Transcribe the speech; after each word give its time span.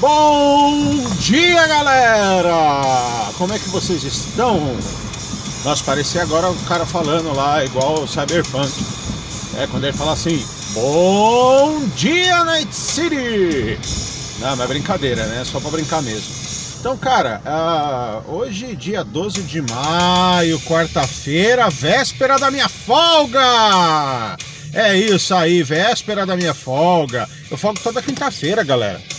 Bom 0.00 1.10
dia, 1.18 1.66
galera! 1.66 3.32
Como 3.36 3.52
é 3.52 3.58
que 3.58 3.68
vocês 3.68 4.04
estão? 4.04 4.76
Nossa, 5.64 5.82
parecia 5.82 6.22
agora 6.22 6.48
o 6.48 6.56
cara 6.66 6.86
falando 6.86 7.34
lá, 7.34 7.64
igual 7.64 8.04
o 8.04 8.06
Cyberpunk. 8.06 8.72
É, 9.56 9.66
quando 9.66 9.82
ele 9.82 9.96
fala 9.96 10.12
assim: 10.12 10.46
Bom 10.72 11.84
dia, 11.96 12.44
Night 12.44 12.72
City! 12.72 13.76
Não, 14.38 14.50
mas 14.50 14.60
é 14.60 14.66
brincadeira, 14.68 15.26
né? 15.26 15.42
Só 15.44 15.58
pra 15.58 15.72
brincar 15.72 16.00
mesmo. 16.00 16.32
Então, 16.78 16.96
cara, 16.96 17.42
uh, 17.44 18.36
hoje, 18.36 18.76
dia 18.76 19.02
12 19.02 19.42
de 19.42 19.60
maio, 19.62 20.60
quarta-feira, 20.60 21.68
véspera 21.70 22.38
da 22.38 22.52
minha 22.52 22.68
folga! 22.68 24.36
É 24.72 24.96
isso 24.96 25.34
aí, 25.34 25.60
véspera 25.64 26.24
da 26.24 26.36
minha 26.36 26.54
folga. 26.54 27.28
Eu 27.50 27.58
folgo 27.58 27.80
toda 27.82 28.00
quinta-feira, 28.00 28.62
galera. 28.62 29.17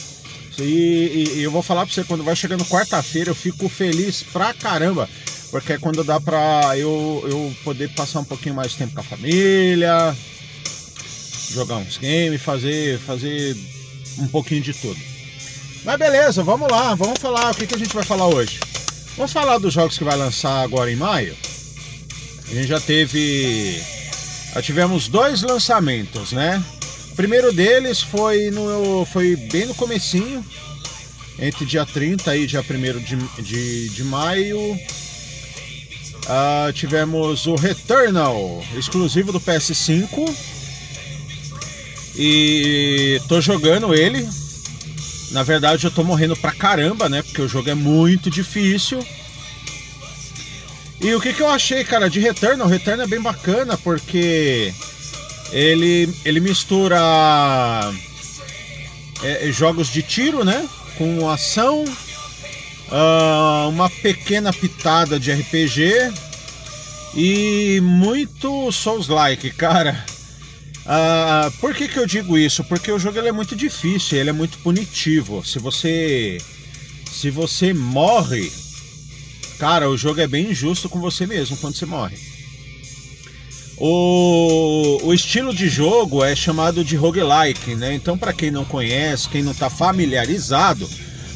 E, 0.61 1.33
e, 1.33 1.39
e, 1.39 1.43
eu 1.43 1.51
vou 1.51 1.61
falar 1.61 1.85
pra 1.85 1.93
você, 1.93 2.03
quando 2.03 2.23
vai 2.23 2.35
chegando 2.35 2.65
quarta-feira, 2.65 3.29
eu 3.29 3.35
fico 3.35 3.67
feliz 3.69 4.23
pra 4.23 4.53
caramba. 4.53 5.09
Porque 5.51 5.73
é 5.73 5.77
quando 5.77 6.03
dá 6.03 6.19
pra 6.19 6.77
eu, 6.77 7.25
eu 7.27 7.55
poder 7.63 7.89
passar 7.89 8.19
um 8.19 8.23
pouquinho 8.23 8.55
mais 8.55 8.75
tempo 8.75 8.93
com 8.93 9.01
a 9.01 9.03
família, 9.03 10.15
jogar 11.51 11.77
uns 11.77 11.97
games, 11.97 12.41
fazer, 12.41 12.99
fazer 12.99 13.57
um 14.19 14.27
pouquinho 14.27 14.61
de 14.61 14.73
tudo. 14.73 14.99
Mas 15.83 15.97
beleza, 15.97 16.43
vamos 16.43 16.69
lá, 16.69 16.93
vamos 16.93 17.19
falar. 17.19 17.51
O 17.51 17.55
que, 17.55 17.65
que 17.65 17.75
a 17.75 17.79
gente 17.79 17.93
vai 17.95 18.03
falar 18.03 18.27
hoje? 18.27 18.59
Vamos 19.15 19.31
falar 19.31 19.57
dos 19.57 19.73
jogos 19.73 19.97
que 19.97 20.03
vai 20.03 20.15
lançar 20.15 20.61
agora 20.61 20.91
em 20.91 20.95
maio. 20.95 21.35
A 22.49 22.53
gente 22.53 22.67
já 22.67 22.79
teve. 22.79 23.81
Já 24.53 24.61
tivemos 24.61 25.07
dois 25.07 25.41
lançamentos, 25.41 26.31
né? 26.31 26.63
Primeiro 27.19 27.51
deles 27.51 28.01
foi, 28.01 28.49
no, 28.49 29.03
foi 29.03 29.35
bem 29.35 29.65
no 29.65 29.75
comecinho, 29.75 30.41
entre 31.37 31.65
dia 31.65 31.85
30 31.85 32.37
e 32.37 32.47
dia 32.47 32.61
1 32.61 32.63
de, 32.99 33.17
de, 33.43 33.89
de 33.89 34.03
maio. 34.05 34.57
Uh, 36.23 36.71
tivemos 36.71 37.45
o 37.45 37.55
Returnal, 37.55 38.63
exclusivo 38.73 39.33
do 39.33 39.41
PS5. 39.41 40.33
E 42.15 43.19
tô 43.27 43.41
jogando 43.41 43.93
ele. 43.93 44.25
Na 45.31 45.43
verdade, 45.43 45.87
eu 45.87 45.91
tô 45.91 46.05
morrendo 46.05 46.37
pra 46.37 46.53
caramba, 46.53 47.09
né? 47.09 47.21
Porque 47.21 47.41
o 47.41 47.49
jogo 47.49 47.69
é 47.69 47.75
muito 47.75 48.31
difícil. 48.31 49.05
E 51.01 51.13
o 51.13 51.19
que, 51.19 51.33
que 51.33 51.41
eu 51.41 51.49
achei, 51.49 51.83
cara, 51.83 52.09
de 52.09 52.21
Return? 52.21 52.61
O 52.61 52.67
Return 52.67 53.03
é 53.03 53.07
bem 53.07 53.19
bacana 53.19 53.77
porque 53.77 54.73
ele, 55.51 56.09
ele 56.23 56.39
mistura 56.39 56.99
é, 59.23 59.51
jogos 59.51 59.87
de 59.87 60.01
tiro, 60.01 60.43
né? 60.43 60.67
Com 60.97 61.29
ação, 61.29 61.83
uh, 61.83 63.69
uma 63.69 63.89
pequena 63.89 64.51
pitada 64.51 65.19
de 65.19 65.31
RPG 65.31 66.11
e 67.15 67.79
muito 67.81 68.71
Souls-like, 68.71 69.51
cara. 69.51 70.05
Uh, 70.85 71.51
por 71.59 71.73
que, 71.73 71.87
que 71.87 71.97
eu 71.97 72.05
digo 72.05 72.37
isso? 72.37 72.63
Porque 72.63 72.91
o 72.91 72.99
jogo 72.99 73.19
ele 73.19 73.29
é 73.29 73.31
muito 73.31 73.55
difícil, 73.55 74.17
ele 74.17 74.31
é 74.31 74.33
muito 74.33 74.57
punitivo. 74.59 75.45
Se 75.45 75.59
você 75.59 76.39
se 77.11 77.29
você 77.29 77.73
morre, 77.73 78.51
Cara, 79.59 79.89
o 79.89 79.97
jogo 79.97 80.21
é 80.21 80.27
bem 80.27 80.51
injusto 80.51 80.87
com 80.87 81.01
você 81.01 81.27
mesmo 81.27 81.57
quando 81.57 81.75
você 81.75 81.85
morre. 81.85 82.17
O, 83.79 84.99
o 85.03 85.13
estilo 85.13 85.53
de 85.53 85.69
jogo 85.69 86.21
é 86.23 86.35
chamado 86.35 86.83
de 86.83 86.97
roguelike, 86.97 87.75
né? 87.75 87.93
Então, 87.93 88.17
para 88.17 88.33
quem 88.33 88.51
não 88.51 88.65
conhece, 88.65 89.29
quem 89.29 89.41
não 89.41 89.53
está 89.53 89.69
familiarizado, 89.69 90.89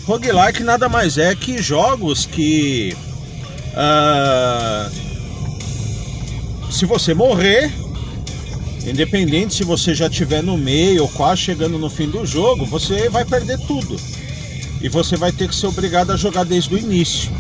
roguelike 0.06 0.62
nada 0.62 0.90
mais 0.90 1.18
é 1.18 1.34
que 1.36 1.62
jogos 1.62 2.26
que. 2.26 2.96
Uh, 3.74 4.92
se 6.70 6.86
você 6.86 7.14
morrer, 7.14 7.72
independente 8.86 9.56
se 9.56 9.64
você 9.64 9.96
já 9.96 10.08
estiver 10.08 10.44
no 10.44 10.58
meio 10.58 11.04
ou 11.04 11.10
quase 11.10 11.42
chegando 11.42 11.80
no 11.80 11.90
fim 11.90 12.10
do 12.10 12.26
jogo, 12.26 12.66
você 12.66 13.08
vai 13.10 13.24
perder 13.24 13.58
tudo. 13.60 13.96
E 14.82 14.90
você 14.90 15.16
vai 15.16 15.32
ter 15.32 15.48
que 15.48 15.56
ser 15.56 15.68
obrigado 15.68 16.12
a 16.12 16.18
jogar 16.18 16.44
desde 16.44 16.76
o 16.76 16.78
início. 16.78 17.32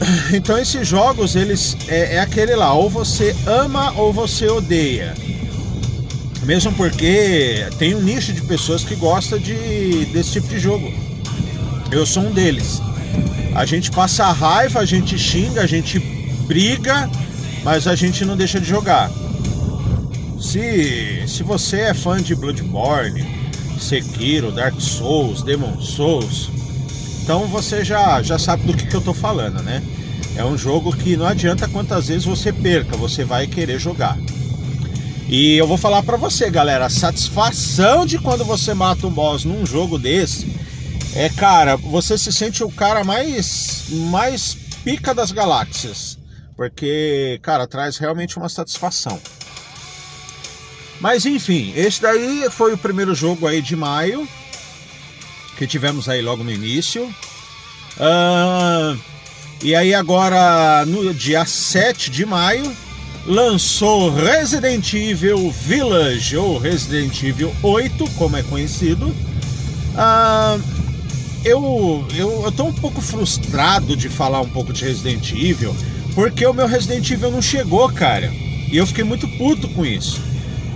Então 0.32 0.58
esses 0.58 0.86
jogos, 0.86 1.34
eles 1.34 1.76
é, 1.88 2.16
é, 2.16 2.20
aquele 2.20 2.54
lá, 2.54 2.72
ou 2.72 2.88
você 2.88 3.34
ama 3.46 3.92
ou 3.92 4.12
você 4.12 4.46
odeia. 4.48 5.14
Mesmo 6.44 6.72
porque 6.72 7.66
tem 7.78 7.94
um 7.94 8.00
nicho 8.00 8.32
de 8.32 8.40
pessoas 8.42 8.82
que 8.84 8.94
gosta 8.94 9.38
de, 9.38 10.06
desse 10.06 10.32
tipo 10.32 10.48
de 10.48 10.58
jogo. 10.58 10.90
Eu 11.90 12.06
sou 12.06 12.22
um 12.22 12.32
deles. 12.32 12.80
A 13.54 13.66
gente 13.66 13.90
passa 13.90 14.30
raiva, 14.30 14.80
a 14.80 14.84
gente 14.84 15.18
xinga, 15.18 15.62
a 15.62 15.66
gente 15.66 15.98
briga, 16.46 17.10
mas 17.64 17.86
a 17.86 17.94
gente 17.94 18.24
não 18.24 18.36
deixa 18.36 18.60
de 18.60 18.66
jogar. 18.66 19.10
Se, 20.40 21.24
se 21.26 21.42
você 21.42 21.80
é 21.80 21.94
fã 21.94 22.22
de 22.22 22.34
Bloodborne, 22.34 23.26
Sekiro, 23.78 24.52
Dark 24.52 24.80
Souls, 24.80 25.42
Demon 25.42 25.80
Souls, 25.80 26.50
então 27.28 27.46
você 27.46 27.84
já, 27.84 28.22
já 28.22 28.38
sabe 28.38 28.62
do 28.62 28.74
que, 28.74 28.86
que 28.86 28.94
eu 28.94 29.02
tô 29.02 29.12
falando, 29.12 29.62
né? 29.62 29.82
É 30.34 30.42
um 30.42 30.56
jogo 30.56 30.96
que 30.96 31.14
não 31.14 31.26
adianta 31.26 31.68
quantas 31.68 32.08
vezes 32.08 32.24
você 32.24 32.50
perca, 32.50 32.96
você 32.96 33.22
vai 33.22 33.46
querer 33.46 33.78
jogar. 33.78 34.16
E 35.28 35.54
eu 35.58 35.66
vou 35.66 35.76
falar 35.76 36.02
para 36.02 36.16
você, 36.16 36.48
galera, 36.48 36.86
a 36.86 36.88
satisfação 36.88 38.06
de 38.06 38.18
quando 38.18 38.46
você 38.46 38.72
mata 38.72 39.06
um 39.06 39.10
boss 39.10 39.44
num 39.44 39.66
jogo 39.66 39.98
desse 39.98 40.50
é, 41.14 41.28
cara, 41.28 41.76
você 41.76 42.16
se 42.16 42.32
sente 42.32 42.64
o 42.64 42.70
cara 42.70 43.04
mais 43.04 43.84
mais 44.10 44.56
pica 44.82 45.14
das 45.14 45.30
galáxias, 45.30 46.18
porque, 46.56 47.38
cara, 47.42 47.66
traz 47.66 47.98
realmente 47.98 48.38
uma 48.38 48.48
satisfação. 48.48 49.20
Mas 50.98 51.26
enfim, 51.26 51.74
esse 51.76 52.00
daí 52.00 52.48
foi 52.50 52.72
o 52.72 52.78
primeiro 52.78 53.14
jogo 53.14 53.46
aí 53.46 53.60
de 53.60 53.76
maio 53.76 54.26
que 55.58 55.66
tivemos 55.66 56.08
aí 56.08 56.22
logo 56.22 56.44
no 56.44 56.52
início. 56.52 57.04
Uh, 57.96 58.98
e 59.60 59.74
aí 59.74 59.92
agora 59.92 60.86
no 60.86 61.12
dia 61.12 61.44
7 61.44 62.10
de 62.10 62.24
maio 62.24 62.72
lançou 63.26 64.14
Resident 64.14 64.94
Evil 64.94 65.50
Village 65.50 66.36
ou 66.36 66.58
Resident 66.58 67.22
Evil 67.24 67.52
8, 67.62 68.08
como 68.10 68.36
é 68.36 68.42
conhecido. 68.44 69.08
Uh, 69.08 70.62
eu, 71.44 72.06
eu, 72.14 72.42
eu 72.44 72.52
tô 72.52 72.64
um 72.64 72.72
pouco 72.72 73.00
frustrado 73.00 73.96
de 73.96 74.08
falar 74.08 74.40
um 74.40 74.48
pouco 74.48 74.72
de 74.72 74.84
Resident 74.84 75.32
Evil, 75.32 75.74
porque 76.14 76.46
o 76.46 76.54
meu 76.54 76.68
Resident 76.68 77.10
Evil 77.10 77.32
não 77.32 77.42
chegou, 77.42 77.90
cara. 77.90 78.32
E 78.70 78.76
eu 78.76 78.86
fiquei 78.86 79.02
muito 79.02 79.26
puto 79.26 79.68
com 79.68 79.84
isso. 79.84 80.20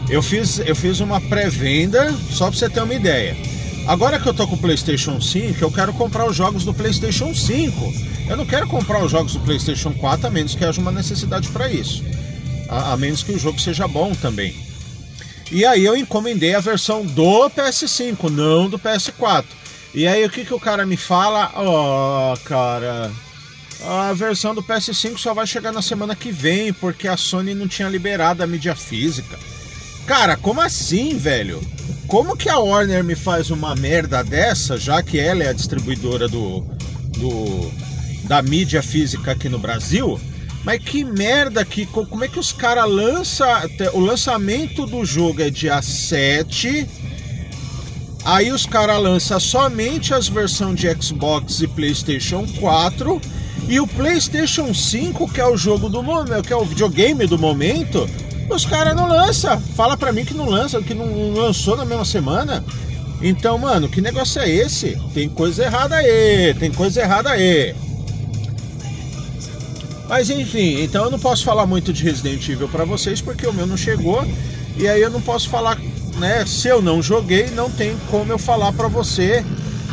Eu 0.09 0.23
fiz, 0.23 0.59
eu 0.59 0.75
fiz 0.75 1.01
uma 1.01 1.21
pré-venda, 1.21 2.13
só 2.31 2.49
pra 2.49 2.59
você 2.59 2.69
ter 2.69 2.83
uma 2.83 2.95
ideia. 2.95 3.37
Agora 3.87 4.19
que 4.19 4.29
eu 4.29 4.35
tô 4.35 4.47
com 4.47 4.55
o 4.55 4.59
PlayStation 4.59 5.21
5, 5.21 5.59
eu 5.61 5.71
quero 5.71 5.93
comprar 5.93 6.27
os 6.29 6.37
jogos 6.37 6.65
do 6.65 6.73
PlayStation 6.73 7.35
5. 7.35 7.93
Eu 8.29 8.37
não 8.37 8.47
quero 8.47 8.67
comprar 8.69 9.05
os 9.05 9.11
jogos 9.11 9.33
do 9.33 9.41
PlayStation 9.41 9.93
4 9.93 10.29
a 10.29 10.31
menos 10.31 10.55
que 10.55 10.65
haja 10.65 10.81
uma 10.81 10.93
necessidade 10.93 11.49
para 11.49 11.69
isso. 11.71 12.05
A, 12.69 12.93
a, 12.93 12.97
menos 12.97 13.23
que 13.23 13.33
o 13.33 13.39
jogo 13.39 13.61
seja 13.61 13.89
bom 13.89 14.15
também. 14.15 14.55
E 15.51 15.65
aí 15.65 15.85
eu 15.85 15.97
encomendei 15.97 16.55
a 16.55 16.61
versão 16.61 17.05
do 17.05 17.51
PS5, 17.51 18.31
não 18.31 18.71
do 18.71 18.79
PS4. 18.79 19.45
E 19.93 20.07
aí 20.07 20.25
o 20.25 20.31
que, 20.31 20.45
que 20.45 20.55
o 20.55 20.61
cara 20.61 20.87
me 20.87 20.97
fala? 20.97 21.51
Ó, 21.57 22.33
oh, 22.33 22.37
cara, 22.45 23.11
a 23.85 24.13
versão 24.13 24.55
do 24.55 24.63
PS5 24.63 25.19
só 25.19 25.35
vai 25.35 25.47
chegar 25.47 25.73
na 25.73 25.83
semana 25.83 26.15
que 26.15 26.31
vem, 26.31 26.73
porque 26.73 27.09
a 27.09 27.17
Sony 27.17 27.53
não 27.53 27.67
tinha 27.67 27.89
liberado 27.89 28.43
a 28.43 28.47
mídia 28.47 28.77
física. 28.77 29.39
Cara, 30.07 30.37
como 30.37 30.61
assim, 30.61 31.19
velho? 31.19 31.61
Como 32.13 32.37
que 32.37 32.51
a 32.51 32.59
Warner 32.59 33.03
me 33.03 33.15
faz 33.15 33.51
uma 33.51 33.75
merda 33.75 34.23
dessa, 34.23 34.77
já 34.77 35.03
que 35.03 35.19
ela 35.19 35.45
é 35.45 35.49
a 35.49 35.53
distribuidora 35.55 36.29
do, 36.29 36.61
do 37.17 37.73
da 38.25 38.43
mídia 38.43 38.83
física 38.83 39.33
aqui 39.33 39.49
no 39.49 39.59
Brasil? 39.59 40.21
Mas 40.63 40.85
que 40.85 41.05
merda 41.05 41.65
que 41.65 41.87
como 41.87 42.23
é 42.23 42.29
que 42.29 42.39
os 42.39 42.53
caras 42.53 42.87
lançam 42.87 43.49
o 43.95 44.01
lançamento 44.01 44.85
do 44.85 45.07
jogo 45.07 45.41
é 45.41 45.49
dia 45.49 45.81
7. 45.81 46.87
Aí 48.27 48.53
os 48.53 48.67
caras 48.67 49.03
lançam 49.03 49.41
somente 49.41 50.13
as 50.13 50.29
versões 50.29 50.79
de 50.79 50.95
Xbox 51.03 51.63
e 51.63 51.67
PlayStation 51.67 52.47
4 52.61 53.23
e 53.71 53.81
o 53.81 53.87
PlayStation 53.87 54.75
5, 54.75 55.33
que 55.33 55.41
é 55.41 55.47
o 55.47 55.57
jogo 55.57 55.89
do 55.89 56.03
momento, 56.03 56.43
que 56.43 56.53
é 56.53 56.57
o 56.57 56.67
videogame 56.67 57.27
do 57.27 57.39
momento, 57.39 58.07
os 58.51 58.65
caras 58.65 58.95
não 58.95 59.09
lançam. 59.09 59.61
Fala 59.75 59.97
pra 59.97 60.13
mim 60.13 60.25
que 60.25 60.35
não 60.35 60.49
lança, 60.49 60.83
que 60.83 60.95
não 60.95 61.33
lançou 61.33 61.77
na 61.77 61.85
mesma 61.85 62.05
semana. 62.05 62.65
Então, 63.23 63.57
mano, 63.57 63.89
que 63.89 64.01
negócio 64.01 64.43
é 64.43 64.49
esse? 64.51 64.99
Tem 65.15 65.29
coisa 65.29 65.65
errada 65.65 65.97
aí, 65.97 66.55
tem 66.59 66.73
coisa 66.73 67.01
errada 67.01 67.31
aí. 67.31 67.75
Mas 70.09 70.29
enfim, 70.29 70.83
então 70.83 71.05
eu 71.05 71.11
não 71.11 71.19
posso 71.19 71.45
falar 71.45 71.65
muito 71.65 71.93
de 71.93 72.03
Resident 72.03 72.47
Evil 72.49 72.69
para 72.69 72.85
vocês 72.85 73.21
porque 73.21 73.47
o 73.47 73.53
meu 73.53 73.67
não 73.67 73.77
chegou 73.77 74.27
e 74.77 74.87
aí 74.89 75.01
eu 75.01 75.11
não 75.11 75.23
posso 75.23 75.49
falar, 75.49 75.79
né? 76.19 76.45
Se 76.45 76.69
eu 76.69 76.83
não 76.83 77.01
joguei, 77.01 77.47
não 77.51 77.71
tem 77.71 77.97
como 78.11 78.33
eu 78.33 78.39
falar 78.39 78.73
para 78.73 78.89
você 78.89 79.45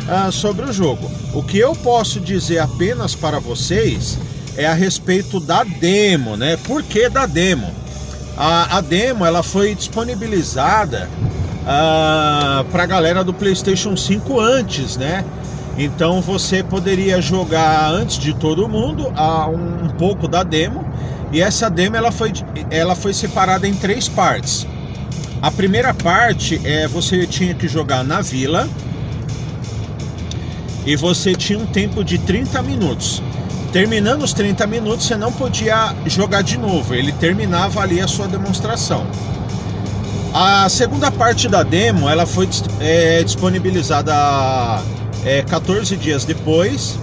uh, 0.08 0.30
sobre 0.30 0.66
o 0.66 0.72
jogo. 0.72 1.10
O 1.32 1.42
que 1.42 1.58
eu 1.58 1.74
posso 1.74 2.20
dizer 2.20 2.58
apenas 2.58 3.14
para 3.14 3.38
vocês 3.38 4.18
é 4.56 4.66
a 4.66 4.74
respeito 4.74 5.38
da 5.40 5.64
demo, 5.64 6.36
né? 6.36 6.58
Por 6.64 6.82
que 6.82 7.08
da 7.08 7.24
demo? 7.24 7.79
A, 8.36 8.78
a 8.78 8.80
demo 8.80 9.24
ela 9.24 9.42
foi 9.42 9.74
disponibilizada 9.74 11.08
ah, 11.66 12.64
para 12.70 12.84
a 12.84 12.86
galera 12.86 13.22
do 13.22 13.34
PlayStation 13.34 13.96
5 13.96 14.40
antes, 14.40 14.96
né? 14.96 15.24
Então 15.76 16.20
você 16.20 16.62
poderia 16.62 17.20
jogar 17.20 17.90
antes 17.90 18.18
de 18.18 18.34
todo 18.34 18.68
mundo 18.68 19.06
uh, 19.08 19.50
um, 19.50 19.86
um 19.86 19.88
pouco 19.90 20.28
da 20.28 20.42
demo 20.42 20.84
e 21.32 21.40
essa 21.40 21.70
demo 21.70 21.96
ela 21.96 22.10
foi, 22.10 22.32
ela 22.70 22.94
foi 22.94 23.14
separada 23.14 23.66
em 23.66 23.74
três 23.74 24.08
partes. 24.08 24.66
A 25.40 25.50
primeira 25.50 25.94
parte 25.94 26.60
é 26.64 26.86
você 26.86 27.26
tinha 27.26 27.54
que 27.54 27.66
jogar 27.66 28.04
na 28.04 28.20
vila 28.20 28.68
e 30.84 30.96
você 30.96 31.34
tinha 31.34 31.58
um 31.58 31.66
tempo 31.66 32.04
de 32.04 32.18
30 32.18 32.60
minutos. 32.62 33.22
Terminando 33.72 34.22
os 34.22 34.32
30 34.32 34.66
minutos, 34.66 35.06
você 35.06 35.16
não 35.16 35.32
podia 35.32 35.94
jogar 36.06 36.42
de 36.42 36.58
novo, 36.58 36.92
ele 36.92 37.12
terminava 37.12 37.80
ali 37.80 38.00
a 38.00 38.08
sua 38.08 38.26
demonstração. 38.26 39.06
A 40.34 40.68
segunda 40.68 41.10
parte 41.10 41.48
da 41.48 41.62
demo 41.62 42.08
ela 42.08 42.26
foi 42.26 42.48
é, 42.80 43.22
disponibilizada 43.22 44.12
é, 45.24 45.42
14 45.42 45.96
dias 45.96 46.24
depois 46.24 46.98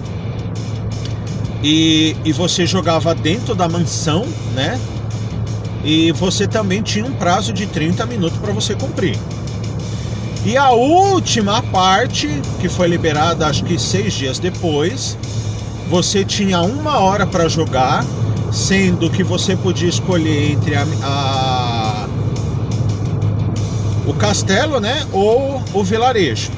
e, 1.62 2.16
e 2.24 2.32
você 2.32 2.66
jogava 2.66 3.14
dentro 3.14 3.54
da 3.54 3.68
mansão, 3.68 4.26
né? 4.54 4.78
E 5.84 6.12
você 6.12 6.46
também 6.46 6.82
tinha 6.82 7.04
um 7.04 7.12
prazo 7.12 7.52
de 7.52 7.66
30 7.66 8.04
minutos 8.06 8.38
para 8.38 8.52
você 8.52 8.74
cumprir. 8.74 9.18
E 10.44 10.56
a 10.56 10.70
última 10.70 11.62
parte, 11.62 12.28
que 12.60 12.68
foi 12.68 12.88
liberada 12.88 13.46
acho 13.46 13.64
que 13.64 13.78
seis 13.78 14.12
dias 14.12 14.38
depois, 14.38 15.16
você 15.88 16.24
tinha 16.24 16.60
uma 16.60 16.98
hora 16.98 17.26
para 17.26 17.48
jogar, 17.48 18.04
sendo 18.52 19.10
que 19.10 19.22
você 19.22 19.56
podia 19.56 19.88
escolher 19.88 20.52
entre 20.52 20.74
a, 20.74 20.86
a, 21.02 22.06
o 24.06 24.14
castelo, 24.14 24.80
né, 24.80 25.06
ou 25.12 25.62
o 25.72 25.82
vilarejo. 25.82 26.50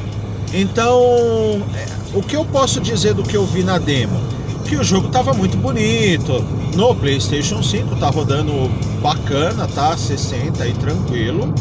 Então, 0.52 1.62
é, 1.74 1.86
o 2.12 2.22
que 2.22 2.34
eu 2.34 2.44
posso 2.44 2.80
dizer 2.80 3.14
do 3.14 3.22
que 3.22 3.36
eu 3.36 3.46
vi 3.46 3.62
na 3.62 3.78
demo? 3.78 4.20
Que 4.66 4.76
o 4.76 4.84
jogo 4.84 5.06
estava 5.06 5.32
muito 5.32 5.56
bonito. 5.56 6.44
No 6.74 6.94
PlayStation 6.94 7.62
5 7.62 7.96
tá 7.96 8.08
rodando 8.08 8.52
bacana, 9.00 9.66
tá? 9.68 9.96
60 9.96 10.62
aí 10.62 10.72
tranquilo. 10.74 11.52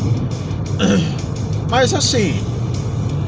Mas 1.69 1.93
assim, 1.93 2.39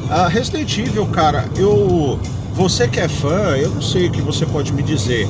a 0.09 0.27
Resident 0.27 0.77
Evil, 0.77 1.05
cara, 1.07 1.45
eu. 1.55 2.19
Você 2.53 2.87
que 2.87 2.99
é 2.99 3.07
fã, 3.07 3.55
eu 3.57 3.69
não 3.69 3.81
sei 3.81 4.07
o 4.07 4.11
que 4.11 4.21
você 4.21 4.45
pode 4.45 4.73
me 4.73 4.83
dizer. 4.83 5.27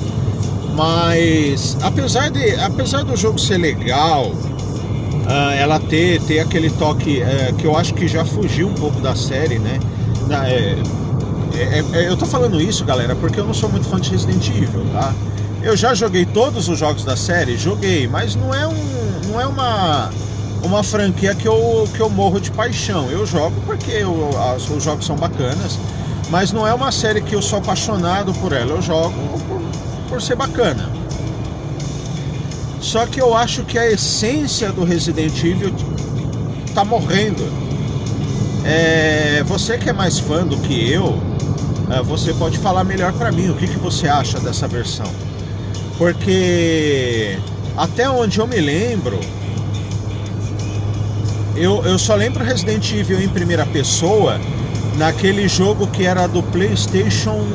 Mas 0.75 1.77
apesar, 1.81 2.29
de, 2.29 2.56
apesar 2.56 3.03
do 3.03 3.15
jogo 3.15 3.39
ser 3.39 3.57
legal, 3.57 4.27
uh, 4.27 5.51
ela 5.57 5.79
ter, 5.79 6.21
ter 6.21 6.39
aquele 6.39 6.69
toque 6.71 7.21
uh, 7.21 7.56
que 7.56 7.65
eu 7.65 7.77
acho 7.77 7.94
que 7.94 8.07
já 8.07 8.25
fugiu 8.25 8.68
um 8.68 8.73
pouco 8.73 9.00
da 9.01 9.15
série, 9.15 9.59
né? 9.59 9.79
Da, 10.27 10.50
é, 10.50 10.77
é, 11.53 11.83
é, 11.94 12.07
eu 12.07 12.18
tô 12.18 12.25
falando 12.25 12.59
isso, 12.62 12.83
galera, 12.85 13.15
porque 13.15 13.39
eu 13.39 13.45
não 13.45 13.53
sou 13.53 13.69
muito 13.69 13.88
fã 13.88 14.00
de 14.00 14.09
Resident 14.09 14.47
Evil, 14.50 14.85
tá? 14.94 15.13
Eu 15.62 15.77
já 15.77 15.94
joguei 15.94 16.25
todos 16.25 16.68
os 16.68 16.79
jogos 16.79 17.03
da 17.06 17.15
série, 17.15 17.56
joguei, 17.57 18.07
mas 18.07 18.35
não 18.35 18.53
é 18.53 18.65
um, 18.65 19.29
não 19.29 19.39
é 19.39 19.45
uma 19.45 20.09
uma 20.63 20.83
franquia 20.83 21.33
que 21.33 21.47
eu, 21.47 21.88
que 21.94 22.00
eu 22.00 22.09
morro 22.09 22.39
de 22.39 22.51
paixão. 22.51 23.09
Eu 23.09 23.25
jogo 23.25 23.59
porque 23.65 23.91
eu, 23.91 24.29
as, 24.53 24.69
os 24.69 24.83
jogos 24.83 25.06
são 25.06 25.15
bacanas, 25.15 25.79
mas 26.31 26.54
não 26.54 26.66
é 26.66 26.74
uma 26.74 26.94
série 26.94 27.19
que 27.22 27.36
eu 27.36 27.42
sou 27.42 27.60
apaixonado 27.60 28.33
por 28.36 28.54
ela. 28.54 28.72
Eu 28.72 28.81
jogo 28.81 29.13
por, 29.48 29.62
por 30.07 30.22
ser 30.22 30.38
bacana. 30.38 30.89
Só 32.80 33.06
que 33.06 33.22
eu 33.22 33.36
acho 33.36 33.63
que 33.66 33.78
a 33.78 33.92
essência 33.92 34.72
do 34.72 34.86
Resident 34.86 35.38
Evil 35.44 35.75
tá 36.74 36.86
morrendo. 36.86 37.44
É, 38.63 39.44
você 39.45 39.78
que 39.78 39.89
é 39.89 39.94
mais 39.94 40.19
fã 40.19 40.48
do 40.48 40.56
que 40.57 40.89
eu, 40.89 41.22
é, 41.92 42.01
você 42.01 42.33
pode 42.33 42.57
falar 42.57 42.86
melhor 42.86 43.12
para 43.12 43.30
mim 43.30 43.50
o 43.50 43.56
que, 43.56 43.68
que 43.68 43.78
você 43.78 44.07
acha 44.07 44.39
dessa 44.39 44.69
versão. 44.69 45.12
Porque 45.98 47.38
até 47.75 48.10
onde 48.10 48.39
eu 48.39 48.48
me 48.48 48.62
lembro, 48.62 49.19
eu, 51.57 51.83
eu 51.83 52.00
só 52.00 52.16
lembro 52.16 52.42
Resident 52.42 52.89
Evil 52.94 53.22
em 53.22 53.28
primeira 53.28 53.66
pessoa 53.66 54.39
naquele 54.98 55.48
jogo 55.48 55.88
que 55.88 56.06
era 56.06 56.28
do 56.28 56.44
PlayStation 56.44 57.46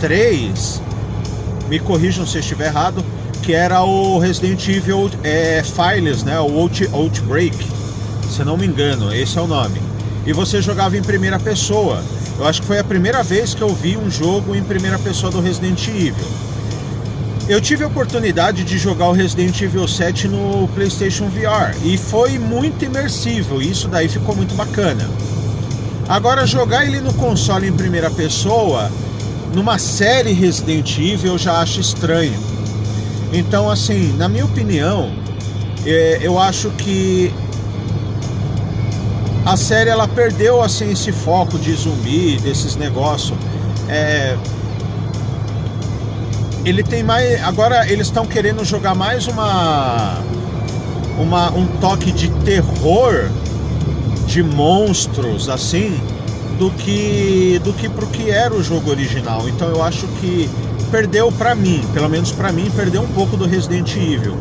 3. 0.00 0.82
Me 1.68 1.78
corrijam 1.78 2.26
se 2.26 2.38
estiver 2.38 2.66
errado, 2.66 3.04
que 3.42 3.52
era 3.52 3.82
o 3.82 4.18
Resident 4.18 4.66
Evil 4.68 5.10
é, 5.22 5.62
Files, 5.62 6.22
né? 6.22 6.38
O 6.38 6.58
Out, 6.58 6.88
Outbreak, 6.92 7.56
se 8.28 8.44
não 8.44 8.56
me 8.56 8.66
engano, 8.66 9.12
esse 9.14 9.38
é 9.38 9.40
o 9.40 9.46
nome. 9.46 9.80
E 10.26 10.32
você 10.32 10.62
jogava 10.62 10.96
em 10.96 11.02
primeira 11.02 11.38
pessoa. 11.38 12.02
Eu 12.38 12.46
acho 12.46 12.60
que 12.60 12.66
foi 12.66 12.78
a 12.78 12.84
primeira 12.84 13.22
vez 13.22 13.54
que 13.54 13.62
eu 13.62 13.68
vi 13.74 13.96
um 13.96 14.10
jogo 14.10 14.54
em 14.54 14.62
primeira 14.62 14.98
pessoa 14.98 15.30
do 15.30 15.40
Resident 15.40 15.86
Evil. 15.88 16.14
Eu 17.48 17.60
tive 17.60 17.82
a 17.82 17.88
oportunidade 17.88 18.62
de 18.62 18.78
jogar 18.78 19.08
o 19.08 19.12
Resident 19.12 19.60
Evil 19.60 19.86
7 19.86 20.28
no 20.28 20.68
PlayStation 20.68 21.28
VR 21.28 21.76
e 21.84 21.98
foi 21.98 22.38
muito 22.38 22.84
imersivo, 22.84 23.60
isso 23.60 23.88
daí 23.88 24.08
ficou 24.08 24.36
muito 24.36 24.54
bacana. 24.54 25.10
Agora, 26.12 26.46
jogar 26.46 26.84
ele 26.84 27.00
no 27.00 27.14
console 27.14 27.66
em 27.66 27.72
primeira 27.72 28.10
pessoa, 28.10 28.90
numa 29.54 29.78
série 29.78 30.34
Resident 30.34 30.98
Evil, 30.98 31.32
eu 31.32 31.38
já 31.38 31.58
acho 31.58 31.80
estranho. 31.80 32.38
Então, 33.32 33.70
assim, 33.70 34.14
na 34.18 34.28
minha 34.28 34.44
opinião, 34.44 35.10
é, 35.86 36.18
eu 36.20 36.38
acho 36.38 36.68
que 36.72 37.32
a 39.46 39.56
série 39.56 39.88
ela 39.88 40.06
perdeu 40.06 40.60
assim 40.60 40.92
esse 40.92 41.10
foco 41.12 41.58
de 41.58 41.72
zumbi, 41.72 42.38
desses 42.40 42.76
negócios. 42.76 43.38
É, 43.88 44.36
ele 46.62 46.82
tem 46.82 47.02
mais. 47.02 47.42
Agora 47.42 47.90
eles 47.90 48.08
estão 48.08 48.26
querendo 48.26 48.62
jogar 48.66 48.94
mais 48.94 49.26
uma, 49.28 50.18
uma. 51.18 51.50
um 51.52 51.66
toque 51.80 52.12
de 52.12 52.28
terror 52.44 53.30
de 54.32 54.42
monstros 54.42 55.50
assim 55.50 55.94
do 56.58 56.70
que 56.70 57.60
do 57.62 57.70
que 57.74 57.86
pro 57.86 58.06
que 58.06 58.30
era 58.30 58.54
o 58.54 58.62
jogo 58.62 58.88
original. 58.88 59.46
Então 59.46 59.68
eu 59.68 59.82
acho 59.82 60.06
que 60.20 60.48
perdeu 60.90 61.30
para 61.30 61.54
mim, 61.54 61.82
pelo 61.92 62.08
menos 62.08 62.32
para 62.32 62.50
mim, 62.50 62.70
perdeu 62.74 63.02
um 63.02 63.08
pouco 63.08 63.36
do 63.36 63.44
Resident 63.44 63.94
Evil. 63.94 64.34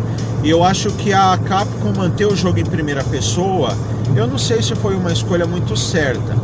E 0.43 0.49
eu 0.49 0.63
acho 0.63 0.91
que 0.91 1.11
a 1.11 1.37
Capcom 1.45 1.91
manter 1.93 2.25
o 2.25 2.35
jogo 2.35 2.57
em 2.57 2.65
primeira 2.65 3.03
pessoa, 3.03 3.75
eu 4.15 4.25
não 4.25 4.37
sei 4.37 4.61
se 4.61 4.73
foi 4.75 4.95
uma 4.95 5.11
escolha 5.11 5.45
muito 5.45 5.75
certa. 5.75 6.37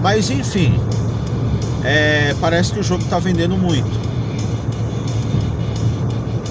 Mas 0.00 0.30
enfim, 0.30 0.78
é, 1.82 2.32
parece 2.40 2.72
que 2.72 2.78
o 2.78 2.82
jogo 2.82 3.02
está 3.02 3.18
vendendo 3.18 3.56
muito. 3.56 4.13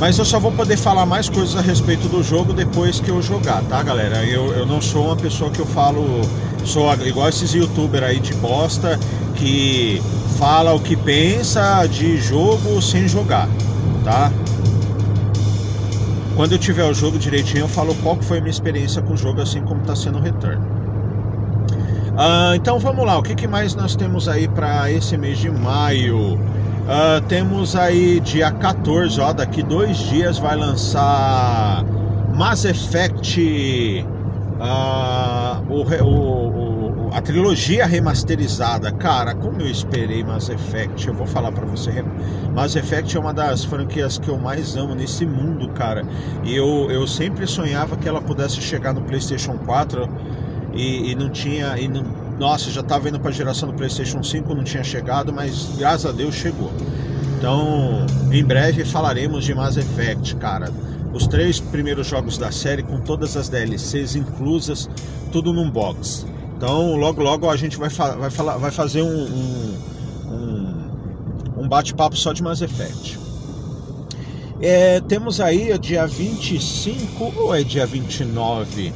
Mas 0.04 0.20
eu 0.20 0.26
só 0.26 0.38
vou 0.38 0.52
poder 0.52 0.76
falar 0.76 1.06
mais 1.06 1.30
coisas 1.30 1.56
a 1.56 1.62
respeito 1.62 2.10
do 2.10 2.22
jogo 2.22 2.52
depois 2.52 3.00
que 3.00 3.08
eu 3.08 3.22
jogar, 3.22 3.64
tá, 3.70 3.82
galera? 3.82 4.22
Eu, 4.26 4.52
eu 4.52 4.66
não 4.66 4.82
sou 4.82 5.06
uma 5.06 5.16
pessoa 5.16 5.50
que 5.50 5.62
eu 5.62 5.66
falo, 5.66 6.20
sou 6.66 6.94
igual 7.06 7.30
esses 7.30 7.54
youtubers 7.54 8.04
aí 8.04 8.20
de 8.20 8.34
bosta 8.34 9.00
que 9.34 10.02
fala 10.38 10.74
o 10.74 10.80
que 10.82 10.98
pensa 10.98 11.88
de 11.88 12.18
jogo 12.18 12.82
sem 12.82 13.08
jogar, 13.08 13.48
tá? 14.04 14.30
Quando 16.36 16.52
eu 16.52 16.60
tiver 16.60 16.84
o 16.84 16.94
jogo 16.94 17.18
direitinho, 17.18 17.62
eu 17.62 17.70
falo 17.70 17.96
qual 18.04 18.22
foi 18.22 18.40
a 18.40 18.42
minha 18.42 18.52
experiência 18.52 19.02
com 19.02 19.14
o 19.14 19.18
jogo, 19.18 19.40
assim 19.40 19.62
como 19.62 19.80
está 19.80 19.96
sendo 19.96 20.20
o 20.20 20.22
return. 20.22 20.62
Ah, 22.18 22.52
então 22.58 22.78
vamos 22.78 23.06
lá, 23.06 23.18
o 23.18 23.24
que, 23.24 23.36
que 23.36 23.48
mais 23.48 23.74
nós 23.74 23.96
temos 23.96 24.28
aí 24.28 24.50
para 24.50 24.92
esse 24.92 25.16
mês 25.16 25.38
de 25.38 25.50
maio? 25.50 26.38
Uh, 26.84 27.22
temos 27.30 27.78
aí 27.78 28.20
dia 28.20 28.52
14, 28.52 29.22
ó, 29.22 29.32
daqui 29.32 29.64
dois 29.64 29.98
dias 29.98 30.38
vai 30.38 30.58
lançar 30.58 31.82
Mass 32.36 32.66
Effect, 32.66 34.06
uh, 34.60 35.64
o, 35.72 35.84
o, 36.04 37.08
o, 37.08 37.10
a 37.14 37.22
trilogia 37.22 37.86
remasterizada. 37.86 38.92
Cara, 38.92 39.34
como 39.34 39.62
eu 39.62 39.68
esperei 39.68 40.26
Mass 40.26 40.50
Effect, 40.50 41.08
eu 41.08 41.14
vou 41.14 41.26
falar 41.26 41.54
para 41.54 41.66
você. 41.66 42.04
Mass 42.54 42.76
Effect 42.76 43.16
é 43.16 43.20
uma 43.20 43.34
das 43.34 43.64
franquias 43.64 44.18
que 44.18 44.28
eu 44.28 44.38
mais 44.38 44.76
amo 44.76 44.94
nesse 44.94 45.26
mundo, 45.26 45.70
cara. 45.70 46.04
E 46.44 46.54
eu, 46.54 46.92
eu 46.92 47.08
sempre 47.08 47.48
sonhava 47.48 47.96
que 47.96 48.10
ela 48.10 48.22
pudesse 48.22 48.60
chegar 48.60 48.94
no 48.94 49.02
PlayStation 49.04 49.58
4 49.60 50.10
e, 50.74 51.12
e 51.12 51.16
não 51.16 51.30
tinha. 51.30 51.78
E 51.78 51.88
não, 51.88 52.04
nossa, 52.44 52.70
já 52.70 52.82
estava 52.82 53.08
indo 53.08 53.22
para 53.22 53.30
a 53.30 53.34
geração 53.34 53.70
do 53.70 53.74
PlayStation 53.74 54.22
5, 54.22 54.54
não 54.54 54.66
tinha 54.66 54.84
chegado, 54.84 55.32
mas 55.32 55.78
graças 55.78 56.06
a 56.06 56.12
Deus 56.12 56.36
chegou. 56.36 56.74
Então, 57.38 58.06
em 58.34 58.44
breve 58.44 58.84
falaremos 58.84 59.46
de 59.46 59.56
Mass 59.56 59.78
Effect, 59.78 60.36
cara. 60.36 60.70
Os 61.14 61.26
três 61.26 61.62
primeiros 61.62 62.06
jogos 62.06 62.38
da 62.38 62.52
série 62.52 62.84
com 62.84 63.00
todas 63.00 63.38
as 63.38 63.48
DLCs 63.48 64.18
inclusas, 64.18 64.90
tudo 65.32 65.54
num 65.54 65.72
box. 65.72 66.26
Então 66.58 66.98
logo 66.98 67.24
logo 67.24 67.50
a 67.50 67.56
gente 67.56 67.78
vai, 67.78 67.90
fa 67.90 68.14
vai, 68.18 68.30
falar, 68.30 68.58
vai 68.58 68.72
fazer 68.72 69.04
um, 69.04 69.24
um, 70.28 70.90
um, 71.60 71.70
bate-papo 71.70 72.18
só 72.18 72.34
de 72.34 72.44
Mass 72.44 72.62
Effect. 72.62 73.18
É, 74.60 75.00
temos 75.00 75.40
aí 75.40 75.78
dia 75.80 76.06
25 76.06 77.34
ou 77.38 77.56
é 77.56 77.64
dia 77.64 77.86
29 77.86 78.92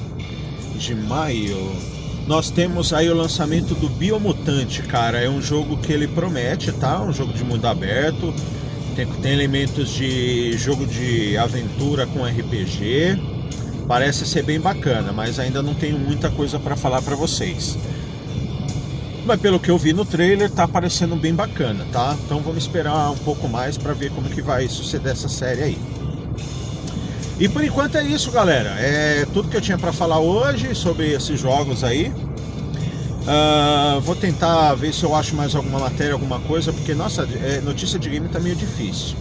de 0.78 0.96
maio? 0.96 1.97
Nós 2.28 2.52
temos 2.52 2.92
aí 2.92 3.10
o 3.10 3.16
lançamento 3.16 3.74
do 3.74 3.88
Biomutante, 3.88 4.82
cara. 4.84 5.18
É 5.18 5.30
um 5.30 5.42
jogo 5.42 5.78
que 5.78 5.94
ele 5.94 6.10
promete, 6.10 6.74
tá? 6.74 7.02
Um 7.02 7.14
jogo 7.14 7.32
de 7.32 7.42
mundo 7.42 7.66
aberto. 7.66 8.34
Tem, 8.98 9.08
tem 9.08 9.32
elementos 9.32 9.90
de 9.90 10.52
jogo 10.58 10.86
de 10.86 11.38
aventura 11.38 12.06
com 12.06 12.26
RPG. 12.26 13.18
Parece 13.88 14.26
ser 14.26 14.44
bem 14.44 14.60
bacana, 14.60 15.14
mas 15.14 15.40
ainda 15.40 15.64
não 15.64 15.74
tenho 15.74 15.98
muita 15.98 16.30
coisa 16.30 16.60
para 16.60 16.76
falar 16.76 17.02
para 17.02 17.16
vocês. 17.16 17.78
Mas 19.26 19.40
pelo 19.40 19.58
que 19.58 19.72
eu 19.72 19.78
vi 19.78 19.94
no 19.94 20.04
trailer, 20.04 20.50
tá 20.50 20.68
parecendo 20.68 21.16
bem 21.16 21.34
bacana, 21.34 21.86
tá? 21.94 22.14
Então 22.26 22.42
vamos 22.42 22.64
esperar 22.64 23.10
um 23.10 23.18
pouco 23.18 23.48
mais 23.48 23.78
para 23.78 23.94
ver 23.94 24.12
como 24.12 24.30
que 24.30 24.42
vai 24.42 24.68
suceder 24.68 25.14
essa 25.14 25.30
série 25.30 25.64
aí. 25.64 26.07
E 27.40 27.48
por 27.48 27.64
enquanto 27.64 27.98
é 27.98 28.04
isso, 28.04 28.32
galera. 28.32 28.70
É 28.80 29.26
tudo 29.32 29.48
que 29.48 29.58
eu 29.58 29.62
tinha 29.62 29.78
para 29.78 29.94
falar 29.94 30.20
hoje 30.20 30.74
sobre 30.74 31.14
esses 31.14 31.40
jogos 31.40 31.84
aí. 31.84 32.12
Uh, 33.28 34.00
vou 34.02 34.16
tentar 34.16 34.74
ver 34.76 34.94
se 34.94 35.04
eu 35.04 35.14
acho 35.14 35.36
mais 35.36 35.54
alguma 35.54 35.80
matéria, 35.80 36.14
alguma 36.14 36.40
coisa, 36.40 36.72
porque 36.72 36.96
nossa, 36.96 37.28
é, 37.44 37.60
notícia 37.60 38.00
de 38.00 38.10
game 38.10 38.28
tá 38.30 38.40
meio 38.40 38.56
difícil. 38.56 39.18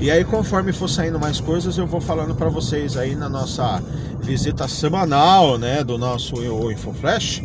E 0.00 0.10
aí, 0.10 0.24
conforme 0.24 0.72
for 0.72 0.88
saindo 0.88 1.18
mais 1.18 1.40
coisas, 1.40 1.78
eu 1.78 1.86
vou 1.86 2.00
falando 2.00 2.34
para 2.34 2.48
vocês 2.48 2.96
aí 2.96 3.14
na 3.14 3.28
nossa 3.28 3.82
visita 4.20 4.66
semanal, 4.68 5.56
né, 5.56 5.82
do 5.84 5.96
nosso 5.96 6.34
InfoFlash. 6.70 7.42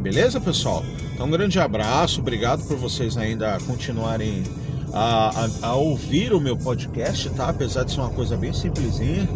Beleza, 0.00 0.40
pessoal? 0.40 0.84
Então, 1.12 1.26
um 1.26 1.30
grande 1.30 1.58
abraço, 1.58 2.20
obrigado 2.20 2.64
por 2.66 2.76
vocês 2.76 3.16
ainda 3.16 3.58
continuarem 3.66 4.44
a, 4.98 5.30
a, 5.62 5.68
a, 5.68 5.74
ouvir 5.74 6.32
o 6.32 6.40
meu 6.40 6.56
podcast, 6.56 7.30
tá? 7.30 7.48
Apesar 7.48 7.84
de 7.84 7.92
ser 7.92 8.00
uma 8.00 8.10
coisa 8.10 8.36
bem 8.36 8.52
simplesinha, 8.52 9.28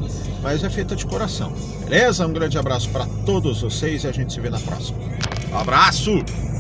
mas 0.42 0.64
é 0.64 0.68
feita 0.68 0.96
de 0.96 1.06
coração. 1.06 1.52
Beleza? 1.84 2.26
Um 2.26 2.32
grande 2.32 2.58
abraço 2.58 2.90
para 2.90 3.06
todos 3.24 3.62
vocês 3.62 4.02
e 4.02 4.08
a 4.08 4.12
gente 4.12 4.32
se 4.32 4.40
vê 4.40 4.50
na 4.50 4.58
próxima. 4.58 4.98
Um 5.52 5.58
abraço! 5.58 6.51